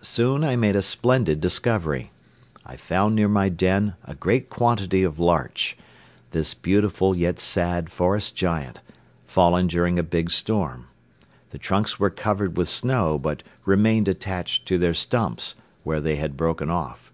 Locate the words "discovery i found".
1.40-3.16